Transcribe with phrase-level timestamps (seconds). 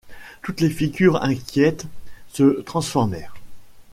[0.41, 1.85] Toutes les figures inquiètes
[2.33, 3.35] se transformèrent.